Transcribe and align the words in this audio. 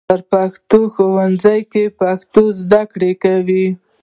بر 0.09 0.21
پښتون 0.31 0.83
د 0.89 0.91
ښوونځي 0.93 1.61
پښتو 1.99 2.41
زده 2.59 2.81
کوي. 3.23 3.65